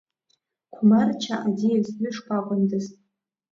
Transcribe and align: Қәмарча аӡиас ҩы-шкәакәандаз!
Қәмарча 0.73 1.33
аӡиас 1.47 1.87
ҩы-шкәакәандаз! 2.01 2.85